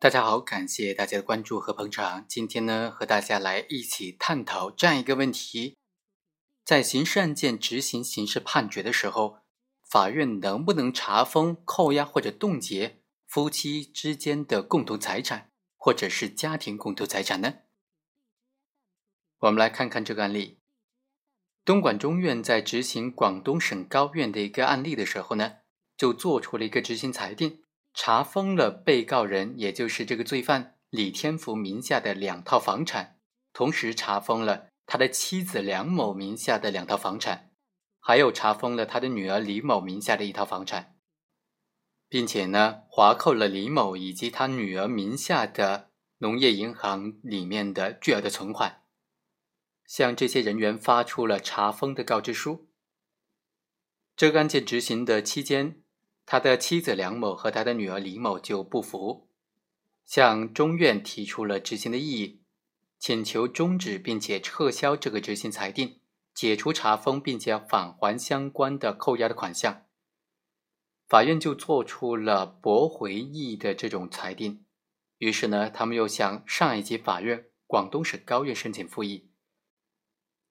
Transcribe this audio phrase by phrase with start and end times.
[0.00, 2.24] 大家好，感谢大家的关注和捧场。
[2.28, 5.76] 今天呢，和大家来一起探讨这样一个问题：
[6.64, 9.38] 在刑事案件执行刑事判决的时候，
[9.82, 17.54] 法院能不能查封、扣押或者冻结夫妻之间的共同财产，或者是家庭共同财产呢？
[19.40, 20.60] 我们来看看这个案例。
[21.64, 25.56] 东莞中院在执行广东省高院的一个案例的时候呢，
[25.96, 27.64] 就做出了一个执行裁定。
[28.00, 33.18] 查封了被告人，也就是这个罪犯李天福名下的两套房产，
[33.52, 37.50] 同时查封了他的妻子梁某名下的两套房产，
[37.98, 40.96] 还有查封了他的女儿李某名下的一套房产，
[42.08, 48.84] 并且呢，划扣了李某以及他女儿名下的农业银行里面的巨额的存款，
[49.84, 52.70] 向这些人员发出了查封的告知书。
[54.14, 55.82] 这个案件执行的期间。
[56.30, 59.30] 他的妻子梁某和他的女儿李某就不服，
[60.04, 62.42] 向中院提出了执行的异议，
[62.98, 66.00] 请求终止并且撤销这个执行裁定，
[66.34, 69.86] 解除查封，并且返还相关的扣押的款项。
[71.08, 74.66] 法院就做出了驳回异议的这种裁定。
[75.16, 79.30] 于是呢，他们又向上一级法院广东省高院申请复议。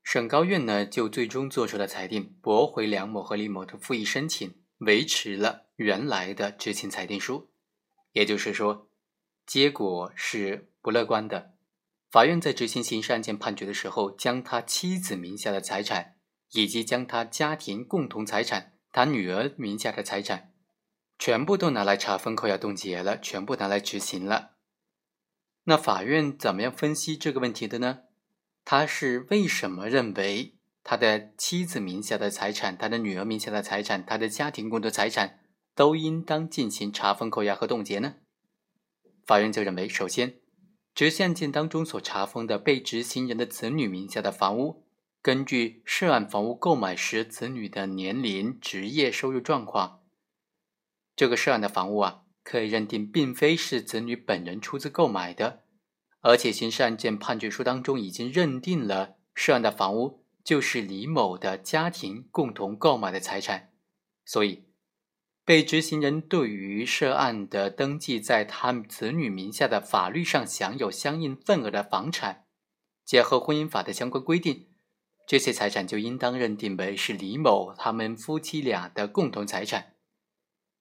[0.01, 4.63] 省高院呢，就最终做出了裁定，驳回梁某和李某的复议申请。
[4.79, 7.49] 维持了原来的执行裁定书，
[8.11, 8.89] 也就是说，
[9.45, 11.53] 结果是不乐观的。
[12.09, 16.15] 法院在执行刑事案件判决的时候，将他妻子名下的财产，
[16.51, 20.51] 以及将他家庭共同财产、他女儿名下的财产，
[21.19, 24.51] 全部都拿来查封、扣押、冻结了，全部拿来执行了。
[25.65, 27.99] 那法院怎么样分析这个问题的呢？
[28.65, 30.55] 他是为什么认为？
[30.83, 35.41] 他的妻子名下的财产，他的女儿名下的财产，他的家庭共同财产，
[35.77, 38.15] 都应当进行查封、扣押和冻结呢？
[39.27, 40.39] 法院就认为，首先，
[40.95, 44.87] 执行案件当中所查封的被执行人的子女名下的房屋，
[45.21, 50.01] 根据涉案房屋购买时子女的年龄、职业、收入状况，
[51.15, 55.63] 这个涉案的房屋啊，可以认定并非是子女本人出资购买的，
[56.21, 60.23] 而且刑事案件判决书当中已经认定了涉案的房屋。
[60.43, 63.73] 就是李某的家庭共同购买的财产，
[64.23, 64.63] 所以
[65.47, 72.43] 被执行人对于涉案的登记在他子女名下的法律上享有相应份额的房产，
[73.05, 74.67] 结合婚姻法的相关规定，
[75.25, 79.93] 这些财产就应当认定为是李某他们夫妻俩的共同财产。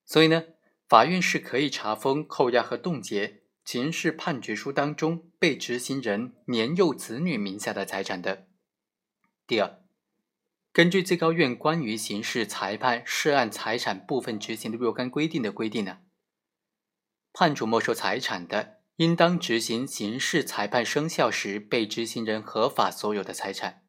[0.05, 0.43] 所以呢，
[0.89, 8.49] 法院是可以查封、扣押和冻结刑事判决书当中被执行人年幼子女名下的财产的。
[9.47, 9.79] 第二，
[10.77, 16.01] 根据最高院关于刑事裁判涉案财产部分执行的若干规定的规定呢，
[17.33, 23.85] 判处没收财产的，应当执行刑事裁判生效时被执行人合法所有的财产。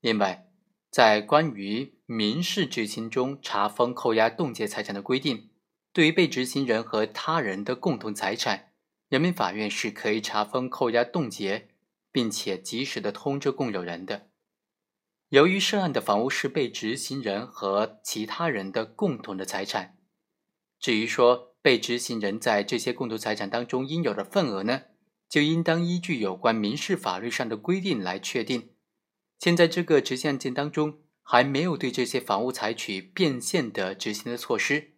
[0.00, 0.46] 另外，
[0.88, 5.50] 在关于民事执行中查封、扣押、冻结财产的规定，
[5.92, 8.70] 对于被执行人和他人的共同财产，
[9.08, 11.70] 人民法院是可以查封、扣押、冻结，
[12.12, 14.28] 并且及时的通知共有人的。
[15.30, 19.98] 由于涉案的房屋是被执行人和其他人的共同的财产，
[20.80, 24.84] 至于说被执行人在这些共同财产当中应有的份额呢，
[25.28, 28.70] 就应当依据有关民事法律上的规定来确定。
[29.38, 34.94] 现在这个执行案件当中还没有对这些房屋采取变现的执行的措施，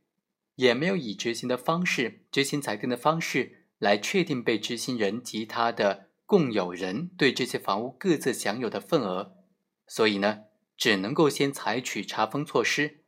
[0.54, 9.39] 也没有以执行的方式、执行裁定的方式来确定被执行人及他的共有人对这些房屋各自享有的份额。
[9.92, 10.44] 所以呢，
[10.76, 13.02] 只能够先采取查封措施，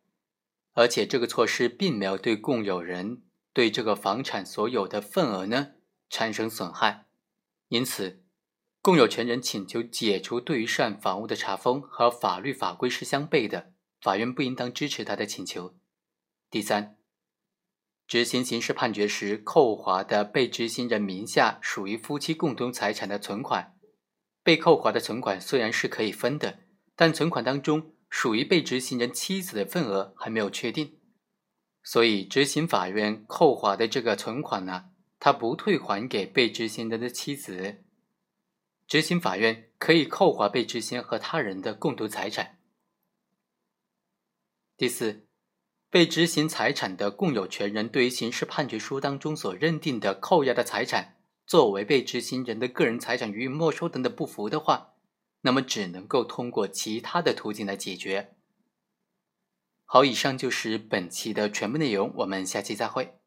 [0.72, 3.22] 而且这个措施并没有对共有人
[3.52, 5.74] 对这个房产所有的份额呢
[6.10, 7.06] 产生损害，
[7.68, 8.24] 因此，
[8.80, 15.76] 共有权人请求解除对于涉案房屋的查封和法律法规是相悖的，法院不应当支持他的请求。
[16.50, 16.96] 第三，
[18.08, 23.78] 执行刑事判决时扣划的被执行人名下属于夫妻共同财产的存款，
[24.42, 26.58] 被扣划的存款虽然是可以分的。
[27.02, 31.00] 但存款当中属于被执行人妻子的份额还没有确定，
[31.82, 34.84] 所以执行法院扣划的这个存款呢，
[35.18, 37.82] 他不退还给被执行人的妻子。
[38.86, 42.60] 执行法院可以扣划被执行和他人的共同财产。
[44.76, 45.26] 第四，
[45.90, 51.16] 被执行财产的共有权人对于刑事判决书当中所认定的扣押的财产
[51.48, 54.91] 作为被执行人的个人财产予以没收等等不服的话。
[55.42, 58.34] 那么只能够通过其他的途径来解决。
[59.84, 63.21] 好，以上就是本期的全部内容，我们下期再会。